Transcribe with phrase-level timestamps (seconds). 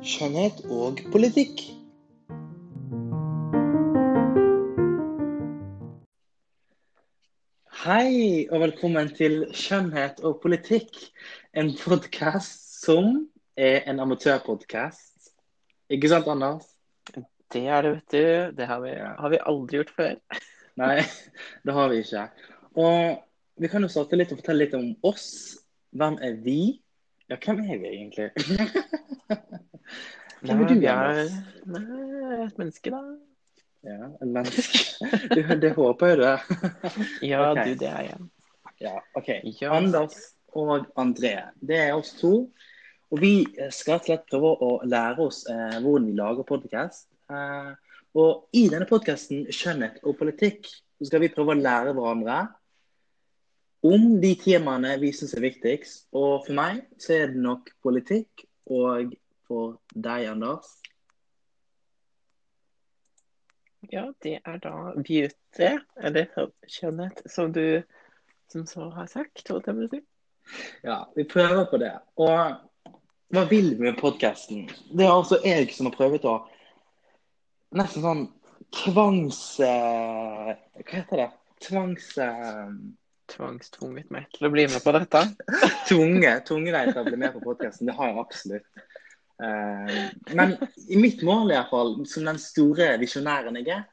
[0.00, 1.60] skjønnhet og politikk.
[7.80, 10.96] Hei, og velkommen til Skjønnhet og politikk,
[11.52, 13.26] en podkast som
[13.60, 15.32] er en amatørpodkast.
[15.92, 16.64] Ikke sant, Anders?
[17.52, 18.56] Det er det, vet du.
[18.56, 20.14] Det har vi, har vi aldri gjort før.
[20.80, 21.00] Nei,
[21.66, 22.28] det har vi ikke.
[22.80, 23.20] Og
[23.60, 25.58] vi kan jo starte litt og fortelle litt om oss.
[25.92, 26.60] Hvem er vi?
[27.30, 28.30] Ja, hvem er vi egentlig?
[30.40, 33.00] Hvem er du, nei, et menneske, da.
[33.86, 35.06] Ja, en menneske.
[35.62, 36.46] Det håper jeg du er.
[37.30, 37.68] Ja, okay.
[37.68, 38.18] du, det er jeg.
[38.80, 39.28] Ja, OK.
[39.60, 39.76] Ja.
[39.76, 40.16] Anders
[40.56, 42.48] og André, det er oss to.
[43.10, 43.34] Og vi
[43.70, 47.06] skal rett og slett prøve å lære oss eh, hvordan vi lager podkast.
[47.30, 47.70] Eh,
[48.18, 52.40] og i denne podkasten 'Skjønnhet og politikk' så skal vi prøve å lære hverandre
[53.86, 56.06] om de temaene vi syns er viktigst.
[56.12, 59.14] Og for meg så er det nok politikk, og
[59.48, 60.76] for deg, Anders
[63.90, 66.28] Ja, det er da beauty, eller
[66.68, 67.80] skjønnhet, som du
[68.52, 70.00] som så har sagt, holdt jeg på å si.
[70.84, 71.92] Ja, vi prøver på det.
[72.20, 72.92] Og
[73.30, 74.66] hva vil vi med podkasten?
[74.90, 76.38] Det er altså jeg som har prøvd å
[77.78, 78.22] Nesten sånn
[78.74, 79.40] tvangs...
[79.62, 81.28] eh, Hva heter det?
[81.62, 82.08] Tvangs...
[83.30, 85.22] Tvangstvunget meg til å bli med på dette.
[85.90, 87.90] Tunge, tunge deg til å bli med på podkasten.
[87.90, 88.84] Det har jeg absolutt.
[89.40, 90.00] Eh,
[90.36, 90.56] men
[90.88, 93.86] i mitt mål, i hvert fall, som den store visjonæren jeg er,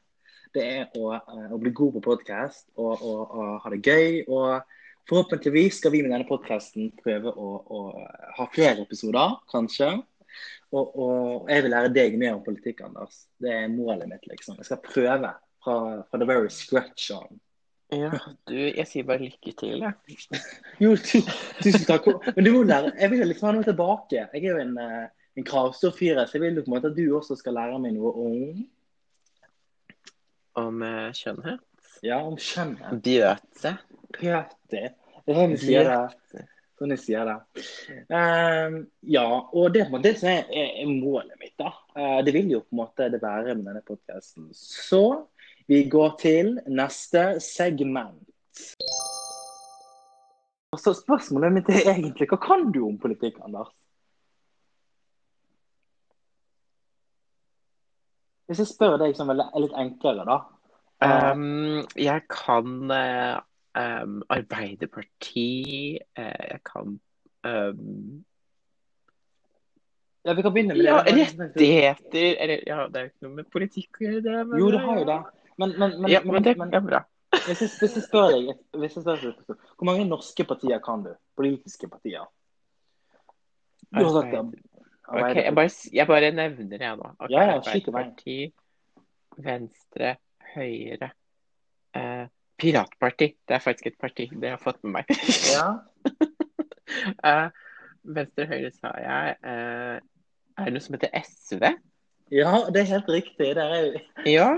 [0.56, 4.20] det er å, eh, å bli god på podkast og, og, og ha det gøy.
[4.26, 4.76] Og
[5.08, 7.82] forhåpentligvis skal vi med denne podkasten prøve å, å
[8.38, 9.94] ha flere episoder, kanskje.
[10.68, 13.22] Og, og jeg vil lære deg mer om politikk, Anders.
[13.40, 14.58] Det er målet mitt, liksom.
[14.60, 15.32] Jeg skal prøve
[15.64, 15.76] fra,
[16.10, 17.40] fra the very scratch on.
[17.88, 18.10] Ja,
[18.44, 20.40] du, jeg sier bare lykke til, jeg.
[20.82, 21.22] Jo, tu,
[21.62, 22.10] tusen takk.
[22.36, 24.26] Men du må lære Jeg vil liksom ha noe tilbake.
[24.34, 25.06] Jeg er jo en, eh,
[25.40, 27.96] en kravstor fyr, så jeg vil på en måte at du også skal lære meg
[27.96, 28.66] noe om
[30.58, 31.64] Om uh, skjønnhet.
[32.04, 33.00] Ja, om skjønnhet.
[33.04, 33.76] Bjøte
[34.18, 34.84] Bjøte
[35.24, 36.44] Det er sånn de sier det.
[36.78, 37.38] Sånn de sier det.
[38.12, 38.78] Um,
[39.16, 41.56] ja, og det det som er, er målet mitt.
[41.56, 41.72] da.
[41.96, 44.50] Uh, det vil jo på en måte det være med denne podkasten.
[44.52, 45.02] Så
[45.68, 48.24] vi går til neste segment.
[50.78, 53.70] Så Spørsmålet mitt er egentlig hva kan du om politikk, Anders?
[58.48, 60.38] Hvis jeg spør deg som er litt enklere, da.
[61.04, 63.36] Um, jeg kan eh,
[63.78, 65.44] um, Arbeiderparti
[66.18, 66.96] eh, Jeg kan
[67.46, 68.24] um,
[70.26, 71.14] Ja, Vi kan begynne med Ja, det.
[71.38, 74.40] rettigheter Eller ja, det er jo ikke noe med politikk å gjøre, det.
[74.48, 75.20] Men, Jo, det har jo det.
[75.58, 77.02] Men, men, men, ja, men det er bra.
[77.34, 81.10] Hvis jeg, hvis jeg spør deg, jeg spør deg Hvor mange norske partier kan du?
[81.36, 82.24] Politiske partier?
[83.90, 84.62] Du har sagt det.
[85.08, 87.10] Okay, jeg bare, jeg bare nevner det, jeg nå.
[87.18, 87.54] Okay, Ja, ja.
[87.58, 88.38] Arbeiderparti,
[89.40, 90.16] Venstre,
[90.54, 91.10] Høyre
[91.96, 92.26] eh,
[92.58, 93.30] Piratparti.
[93.48, 94.28] Det er faktisk et parti.
[94.32, 95.14] Det har jeg fått med meg.
[95.54, 95.70] Ja.
[97.24, 97.48] Eh,
[98.02, 99.34] Venstre, Høyre sa jeg.
[99.44, 99.98] Eh,
[100.58, 101.60] er det noe som heter SV?
[102.32, 103.48] ja, det er helt riktig.
[103.56, 104.48] Det er jo Ja.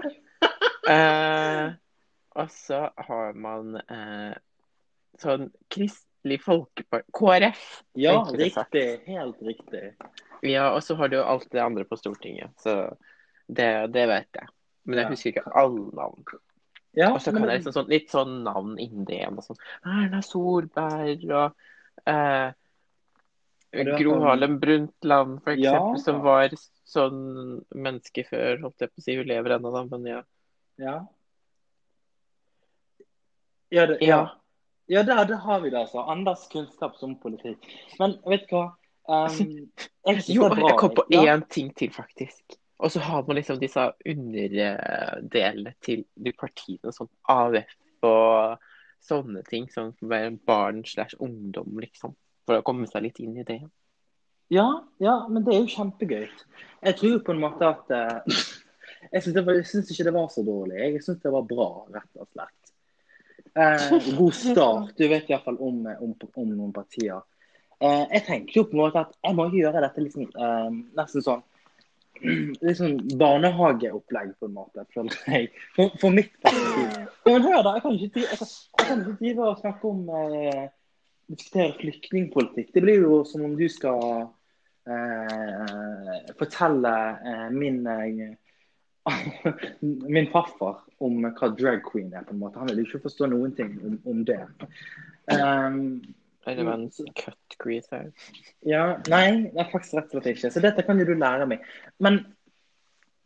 [0.88, 1.72] Eh,
[2.40, 4.34] og så har man eh,
[5.20, 7.64] sånn Kristelig Folkeparti KrF.
[8.00, 8.86] Ja, riktig.
[9.06, 9.82] Helt riktig.
[10.46, 12.54] Ja, og så har du jo alt det andre på Stortinget.
[12.62, 12.96] Så
[13.50, 14.48] det, det vet jeg.
[14.86, 15.10] Men jeg Ja.
[15.10, 16.24] husker ikke alle navn.
[16.96, 19.36] Ja, Og så men kan jeg liksom sånn, litt sånn navn inni igjen.
[19.38, 19.60] og Sånn.
[19.86, 21.54] Erna Solberg og
[22.06, 22.52] eh,
[23.70, 25.74] Gro sånn- Harlem Brundtland, for Ja.
[25.76, 26.48] eksempel, som var
[26.90, 27.20] sånn
[27.74, 29.14] menneske før, holdt jeg på å si.
[29.16, 30.22] Hun lever ennå, da, men ja.
[30.80, 30.98] Ja.
[33.70, 34.20] Ja, det, ja.
[34.86, 35.02] Ja.
[35.02, 35.98] der, der har vi det, altså.
[36.10, 37.58] Anders kunnskap som politikk.
[37.98, 38.66] Men vet du hva?
[39.10, 39.70] Um,
[40.06, 40.68] jeg Jo, det bra.
[40.70, 41.38] jeg kom på Ja.
[41.50, 42.56] ting til, faktisk.
[42.78, 48.58] Og så har man liksom disse underdelene til de partiene, sånn AUF og
[49.04, 49.68] sånne ting.
[49.70, 49.92] Sånn
[50.46, 52.16] barn slash ungdom, liksom.
[52.46, 53.60] For å komme seg litt inn i det.
[54.50, 56.28] Ja, ja, men det er jo kjempegøy.
[56.82, 58.20] Jeg tror på en måte at eh,
[59.08, 60.78] Jeg syns ikke det var så dårlig.
[60.78, 62.72] Jeg syns det var bra, rett og slett.
[63.54, 64.96] Eh, god start.
[64.96, 67.22] Du vet iallfall om, om, om noen partier.
[67.80, 70.68] Eh, jeg tenker jo på en måte at jeg må gjøre dette liksom, eh,
[70.98, 71.46] nesten sånn
[72.80, 75.48] sånn barnehageopplegg, på en måte, føler jeg.
[75.76, 77.08] For, for mitt perspektiv.
[77.24, 77.72] Men hør, da.
[77.78, 78.52] Jeg kan ikke, jeg kan,
[78.84, 80.68] jeg drive og snakke om eh,
[81.30, 82.72] Diskutere flyktningpolitikk.
[82.74, 84.00] Det blir jo som om du skal
[84.90, 88.32] eh, fortelle eh, min eh,
[90.14, 92.24] min farfar om hva drag queen er.
[92.26, 92.60] på en måte.
[92.60, 94.40] Han vil ikke forstå noen ting om, om det.
[95.30, 96.00] Um,
[96.46, 97.36] en cut.
[98.66, 100.52] Ja, nei, det er faktisk rett og slett ikke.
[100.52, 101.64] Så dette kan jo du lære meg.
[102.02, 102.22] Men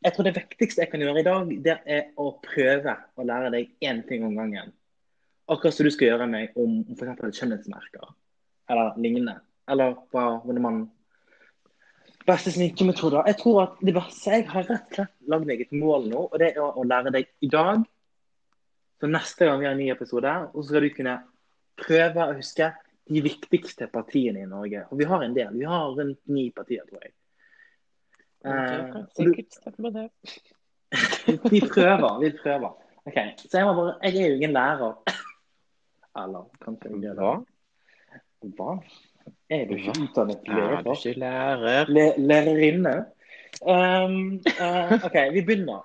[0.05, 3.53] jeg tror det viktigste jeg kan gjøre i dag, det er å prøve å lære
[3.55, 4.75] deg én ting om gangen.
[5.49, 7.39] Akkurat som du skal gjøre meg om, om f.eks.
[7.39, 8.11] skjønnhetsmerker
[8.73, 9.39] eller lignende.
[9.71, 10.83] Eller hva hvordan man
[12.25, 13.27] Beste sminkemetoder.
[13.29, 16.23] Jeg tror at det beste Jeg har rett og slett lagd meg et mål nå,
[16.33, 17.83] og det er å lære deg i dag.
[19.01, 21.19] Så neste gang vi har en ny episode, og så skal du kunne
[21.77, 22.71] prøve å huske
[23.13, 24.87] de viktigste partiene i Norge.
[24.91, 25.53] Og vi har en del.
[25.59, 27.13] Vi har rundt ni partier, tror jeg.
[28.45, 30.11] Okay, Eh, kan du- sikkert stemme, det.
[31.53, 32.19] vi prøver.
[32.21, 32.73] Vi prøver.
[33.07, 33.19] OK.
[33.41, 34.95] Så jeg må bare Jeg er jo ingen lærer.
[36.17, 37.25] Eller kanskje jeg er det.
[37.25, 37.35] Hva?
[38.57, 38.79] Hva?
[39.51, 41.91] Er du ikke utdannet Er du ikke lærer?
[41.91, 42.95] Le lærerinne.
[43.63, 45.85] Um, uh, OK, vi begynner.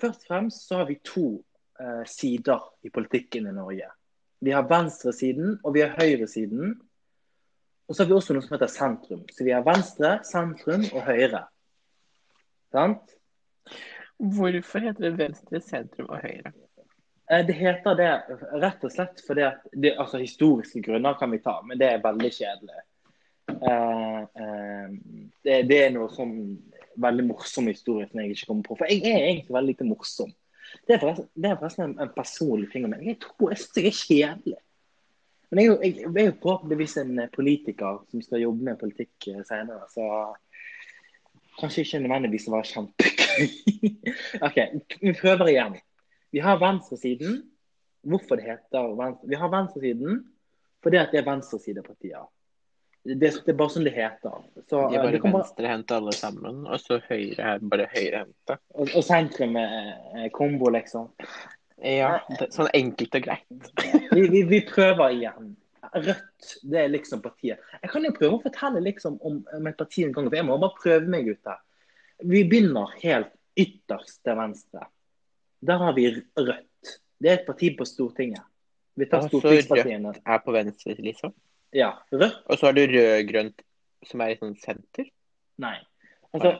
[0.00, 1.26] Først og fremst så har vi to
[1.80, 3.90] uh, sider i politikken i Norge.
[4.40, 6.80] Vi har venstresiden og vi har høyresiden.
[7.88, 9.22] Og så har vi også noe som heter sentrum.
[9.34, 11.44] Så vi har venstre, sentrum og høyre.
[12.70, 13.16] Sant?
[14.20, 16.52] Hvorfor heter det venstre, sentrum og høyre?
[17.30, 18.10] Eh, Det heter det
[18.60, 22.02] rett og slett fordi at det, altså Historiske grunner kan vi ta, men det er
[22.02, 22.86] veldig kjedelig.
[23.50, 24.90] Uh, uh,
[25.42, 26.34] det, det er noe sånn
[27.02, 28.76] veldig morsom historie som jeg ikke kommer på.
[28.78, 30.30] For jeg er egentlig veldig lite morsom.
[30.86, 33.02] Det er forresten, det er forresten en, en personlig ting om meg.
[33.08, 34.60] Jeg tror jeg er kjedelig.
[35.50, 39.82] Men jeg jeg, jeg er jo forhåpentligvis en politiker som skal jobbe med politikk senere,
[39.90, 40.06] så
[41.58, 43.48] kanskje ikke nødvendigvis å være kjempegøy.
[44.46, 44.60] OK,
[45.02, 45.80] vi prøver igjen.
[46.30, 47.40] Vi har venstresiden.
[48.06, 49.28] Hvorfor det heter venstre?
[49.28, 50.20] Vi har venstresiden
[50.80, 52.22] fordi at det er venstresidepartier.
[53.04, 54.36] Det, det er bare sånn det heter.
[54.68, 58.56] Så, De er eh, bare kommer- venstrehendte alle sammen, og så høyre er bare høyrehendte.
[58.76, 61.10] og, og sentrum er kombo, liksom.
[61.80, 62.18] Ja,
[62.52, 63.70] sånn enkelt og greit.
[64.16, 65.52] Vi, vi, vi prøver igjen.
[65.94, 67.60] Rødt, det er liksom partiet.
[67.82, 70.46] Jeg kan jo prøve å fortelle liksom om, om et parti en gang, for jeg
[70.48, 71.60] må bare prøve meg ut her.
[72.20, 74.84] Vi begynner helt ytterst til venstre.
[75.66, 76.96] Der har vi Rødt.
[77.20, 78.42] Det er et parti på Stortinget.
[78.96, 80.08] Vi tar Stortingspartiene.
[80.14, 80.22] Rødt.
[80.26, 81.34] Er på venstre, liksom.
[81.76, 83.62] Ja, Rødt Og så har du rød-grønt,
[84.08, 85.06] som er i sånn senter.
[85.60, 85.76] Nei.
[86.32, 86.54] Altså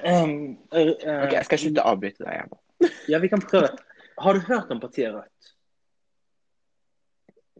[0.00, 0.90] eh, uh,
[1.26, 2.34] Ok, Jeg skal slutte å avbryte deg.
[2.40, 2.90] jeg nå.
[3.12, 3.74] Ja, vi kan prøve.
[4.20, 5.54] Har du hørt om partiet Rødt?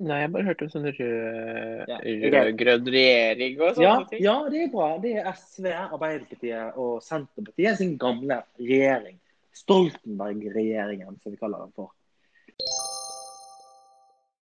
[0.00, 1.98] Nei, jeg bare hørt om sånn rød, Ja,
[2.32, 4.22] rød-grønn regjering og sånne Ja, ting.
[4.24, 4.86] ja, det er bra.
[5.02, 9.19] Det er SV, Arbeiderpartiet og Senterpartiet sin gamle regjering.
[9.52, 11.92] Stoltenberg-regjeringen, som vi kaller den for.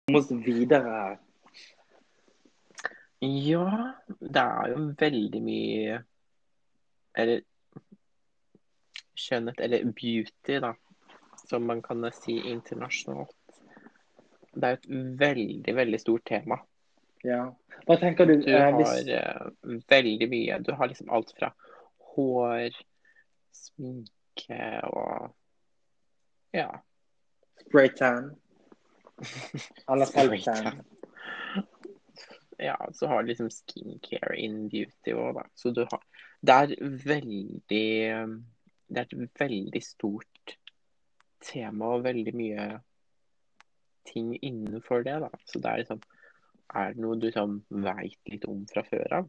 [0.06, 1.18] Vi må videre.
[3.20, 6.02] Ja, det er jo veldig mye
[7.16, 7.40] Eller
[9.16, 10.74] skjønnhet, eller beauty, da,
[11.48, 13.32] som man kan si internasjonalt.
[14.52, 16.58] Det er jo et veldig, veldig stort tema.
[17.24, 17.46] Ja.
[17.88, 18.34] Hva tenker du?
[18.44, 20.60] Du eh, har hvis, eh, veldig mye.
[20.68, 21.50] Du har liksom alt fra
[22.12, 22.76] hår,
[23.56, 24.15] sminke
[24.86, 25.34] og
[26.54, 26.68] Ja.
[27.66, 28.34] spray tan?
[29.88, 30.82] Eller self-tan?
[32.58, 35.42] Ja, så har du liksom skincare in beauty òg, da.
[35.54, 36.00] Så du har
[36.40, 40.56] Det er veldig Det er et veldig stort
[41.44, 42.80] tema og veldig mye
[44.06, 45.28] ting innenfor det, da.
[45.44, 46.00] Så det er liksom
[46.74, 49.28] Er det noe du liksom veit litt om fra før av?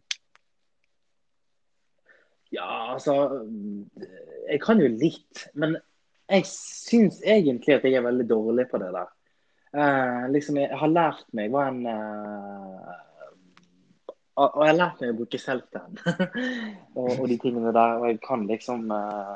[2.55, 3.13] Ja, altså
[4.47, 5.75] Jeg kan jo litt, men
[6.27, 9.09] jeg syns egentlig at jeg er veldig dårlig på det der.
[9.77, 12.95] Eh, liksom, jeg har lært meg hva en eh,
[14.37, 15.97] og jeg har lært meg å bruke self-tan
[16.99, 17.97] og, og de tingene der.
[17.97, 19.33] Og jeg kan liksom eh,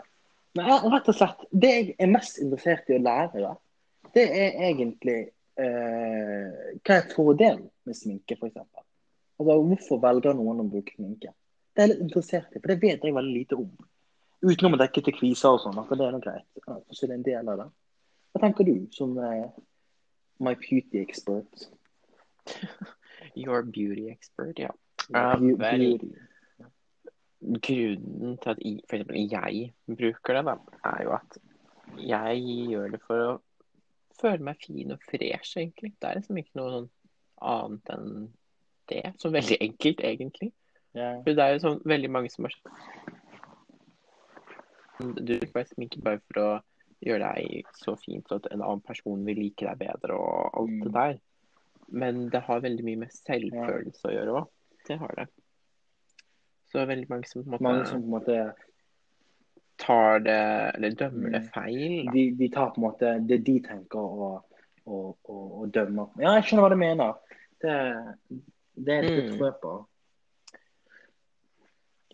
[0.58, 3.54] Men jeg, rett og slett, det jeg er mest interessert i å lære, da,
[4.14, 5.18] det er egentlig
[5.58, 8.60] eh, hva er fordelen med sminke, f.eks.
[9.42, 11.32] Altså, hvorfor velger noen å bruke sminke?
[11.72, 13.70] Det er jeg litt interessert i, for det vet jeg veldig lite om.
[14.42, 16.64] Utenom å dekke til kviser og sånn, for det er noe greit.
[16.92, 17.68] Så det er en del av det.
[18.32, 19.46] Hva tenker du, som eh,
[20.44, 21.68] my beauty expert?
[23.36, 24.72] Your beauty expert, ja.
[25.12, 25.86] Beau- vel.
[27.42, 28.60] Grunnen til at
[28.90, 30.58] for eksempel jeg bruker det, da,
[30.92, 31.40] er jo at
[32.02, 33.32] jeg gjør det for å
[34.22, 35.94] føle meg fin og fresh, egentlig.
[35.98, 36.90] Det er liksom ikke noe sånn
[37.52, 38.12] annet enn
[38.92, 39.04] det.
[39.22, 40.52] Så veldig enkelt, egentlig.
[40.94, 41.22] Ja.
[41.24, 42.56] For det er jo sånn veldig mange som har
[45.02, 46.50] Du bruker bare sminke bare for å
[47.02, 50.76] gjøre deg så fint så at en annen person vil like deg bedre og alt
[50.84, 50.98] det Mm.
[50.98, 51.20] der.
[51.90, 54.48] Men det har veldig mye med selvfølelse å gjøre òg.
[54.88, 55.28] Det har det.
[56.72, 58.54] Så veldig mange som på en måte Mange som på en måte
[59.78, 61.50] tar det eller dømmer det Mm.
[61.52, 62.12] feil.
[62.14, 64.46] De, de tar på en måte det de tenker og,
[64.86, 66.08] og, og, og dømmer.
[66.20, 67.14] Ja, jeg skjønner hva du mener.
[67.62, 68.18] Det,
[68.78, 69.38] Det er litt Mm.
[69.40, 69.88] trø på.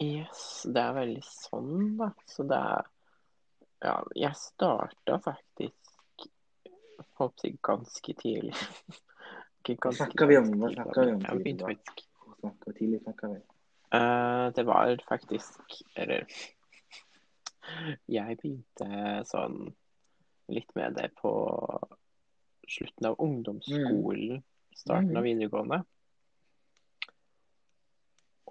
[0.03, 2.11] Yes, det er veldig sånn, da.
[2.29, 2.93] Så det er
[3.77, 5.87] Ja, jeg starta faktisk
[7.17, 8.53] håper jeg, ganske tidlig.
[9.61, 10.51] Ikke ganske, snakker vi om?
[10.53, 12.05] Ganske snakker vi om tidlig, Jeg begynte faktisk
[12.41, 13.41] Hvor tidlig snakker vi?
[13.95, 16.25] Uh, det var faktisk Eller
[18.07, 18.89] Jeg begynte
[19.27, 19.59] sånn
[20.47, 21.31] litt med det på
[22.71, 24.39] slutten av ungdomsskolen,
[24.75, 25.81] starten av videregående.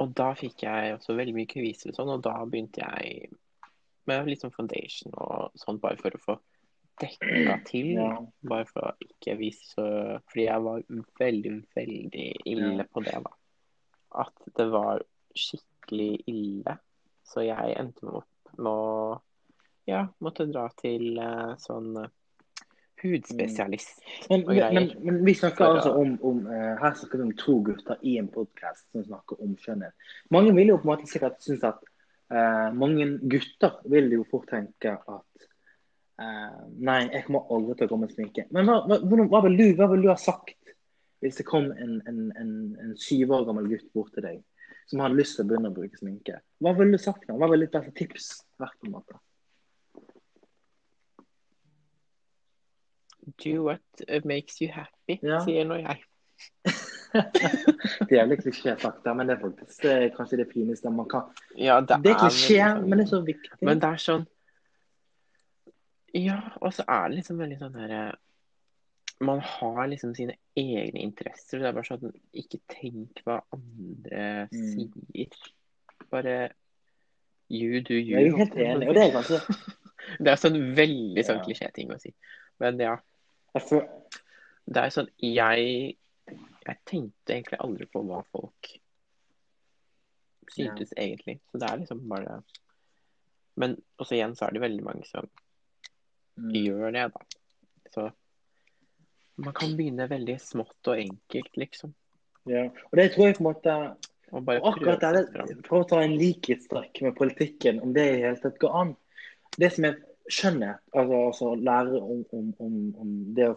[0.02, 3.30] Og da fikk jeg også veldig mye kviser og sånn, og da begynte jeg
[4.06, 6.36] med litt sånn foundation og sånn, bare for å få
[7.00, 7.92] dekka til.
[7.96, 8.10] Ja.
[8.46, 9.86] Bare for å ikke vise så
[10.30, 10.84] Fordi jeg var
[11.20, 13.32] veldig, veldig ille på det, da.
[14.22, 15.04] At det var
[15.36, 16.76] skikkelig ille.
[17.26, 19.22] Så jeg endte opp med å
[19.86, 22.08] Ja, måtte dra til eh, sånn eh,
[23.12, 27.26] hudspesialist Men, men, men, men vi snakker For altså om, om uh, Her snakker vi
[27.28, 29.94] om to gutter i en podkast som snakker om skjønnhet.
[30.34, 31.82] Mange vil jo på en måte sikkert synes at
[32.32, 35.48] uh, Mange gutter vil jo fort tenke at
[36.22, 38.46] uh, Nei, jeg kommer aldri til å komme med sminke.
[38.54, 40.56] Men hva, hva, hva, vil du, hva vil du ha sagt
[41.24, 42.50] hvis det kom en, en, en,
[42.82, 44.42] en syv år gammel gutt bort til deg
[44.86, 46.40] som hadde lyst til å begynne å bruke sminke?
[46.62, 47.34] Hva ville du sagt da?
[47.38, 48.28] Hva ville ditt beste tips
[48.60, 48.76] vært?
[48.78, 49.18] på en måte?
[53.42, 53.80] Do what
[54.24, 55.40] makes you happy, Ja.
[55.44, 56.02] sier nå jeg.
[58.10, 61.30] det er litt klisjé fakta men det er faktisk er kanskje det fineste man kan
[61.56, 63.62] Ja, det, Det er klisjé, sånn- men det er så viktig.
[63.62, 64.26] Men det er sånn
[66.14, 68.02] Ja, og så er det liksom veldig sånn herre
[69.20, 71.58] Man har liksom sine egne interesser.
[71.58, 74.90] Det er bare sånn Ikke tenk hva andre Mm.
[74.92, 75.52] sier.
[76.10, 76.50] Bare
[77.48, 78.18] you do you.
[78.18, 78.88] Jeg er helt enig.
[78.88, 79.40] Og det er kanskje
[80.20, 81.44] Det er sånn veldig sånn Ja.
[81.44, 82.12] klisjéting å si.
[82.60, 82.96] Men ja.
[84.66, 85.96] Det er sånn Jeg
[86.66, 88.72] Jeg tenkte egentlig aldri på hva folk
[90.50, 91.38] syntes egentlig.
[91.50, 92.40] Så det er liksom bare
[93.56, 95.28] Men også igjen så er det veldig mange som
[96.36, 96.52] Mm.
[96.52, 97.20] gjør det, da.
[97.94, 98.12] Så
[99.36, 101.94] man kan begynne veldig smått og enkelt, liksom.
[102.44, 102.66] Ja.
[102.92, 103.96] Og det tror jeg på en måte
[104.32, 108.22] Og bare og Akkurat det, for å ta en likhetstrekk med politikken, om det i
[108.24, 108.96] hele tatt går an.
[109.56, 109.96] Det som jeg
[110.32, 113.56] skjønner, altså, altså lære om, om, om, om det å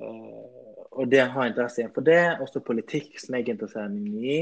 [0.00, 4.40] øh, og det å ha interesse for det, også politikk som jeg er interessert i.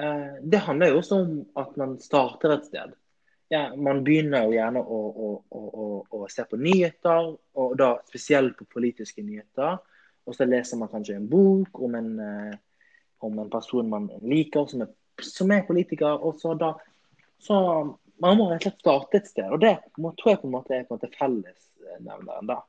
[0.00, 2.94] Uh, det handler jo også om at man starter et sted.
[3.52, 8.56] Ja, man begynner jo gjerne å, å, å, å se på nyheter, og da spesielt
[8.56, 9.76] på politiske nyheter.
[10.24, 12.54] Og så leser man kanskje en bok om en, eh,
[13.26, 16.16] om en person man liker, som er, som er politiker.
[16.24, 16.70] og så da,
[17.42, 17.58] så
[18.20, 19.48] Man må rett og slett starte et sted.
[19.50, 22.46] Og det må, tror jeg på en måte er på en måte fellesnevneren.
[22.50, 22.60] da.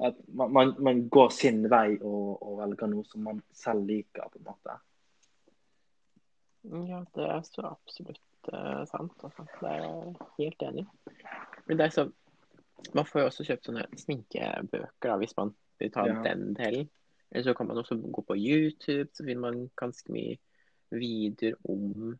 [0.00, 4.28] At man, man, man går sin vei og, og velger noe som man selv liker.
[4.32, 4.76] på en måte.
[6.90, 9.14] Ja, det er så absolutt uh, sant.
[9.24, 9.46] Altså.
[9.60, 10.86] Det er jeg helt enig.
[11.66, 12.10] Men det er så
[12.96, 16.14] Man får jo også kjøpt sånne sminkebøker da, hvis man vil ta Ja.
[16.24, 16.86] den delen.
[17.30, 20.38] Eller så kan man også gå på YouTube, så finner man ganske mye
[20.90, 22.14] videoer om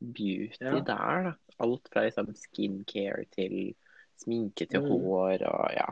[0.00, 0.80] beauty Ja.
[0.80, 1.22] der.
[1.22, 1.32] da.
[1.60, 3.74] Alt fra liksom skincare til
[4.20, 4.88] sminke til Mm.
[4.88, 5.86] hår og ja.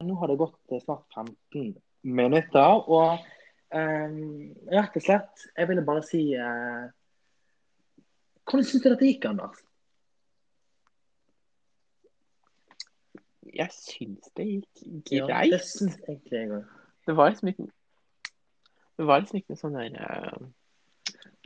[0.00, 3.18] Nå har det gått eh, snart 15 minutter, og
[3.74, 6.88] um, rett og slett Jeg ville bare si uh,
[8.48, 9.60] Hvordan syns du dette gikk, Anders?
[13.54, 15.52] Jeg syns det gikk Ja, greit.
[15.54, 16.64] det syns egentlig jeg òg.
[17.06, 17.68] Det var liksom ikke
[18.98, 20.48] Det var liksom ikke noe sånn der eh,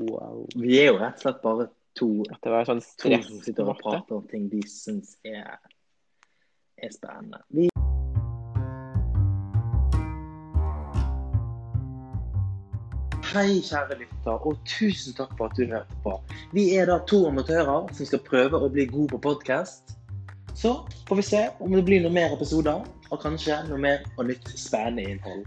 [0.03, 0.49] Wow.
[0.57, 2.09] Vi er jo rett og slett bare to,
[2.43, 5.55] det var sånn to som sitter og prater om ting de syns er,
[6.83, 7.39] er spennende.
[7.55, 7.69] Vi
[13.35, 16.13] Hei, kjære lytter, og tusen takk for at du hørte på.
[16.55, 19.97] Vi er da to amatører som skal prøve å bli gode på podkast.
[20.55, 20.77] Så
[21.09, 24.55] får vi se om det blir noen mer episoder, og kanskje noe mer og nytt
[24.55, 25.43] spennende innhold.